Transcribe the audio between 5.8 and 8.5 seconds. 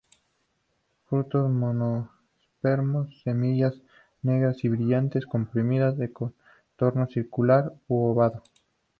de contorno circular u ovado.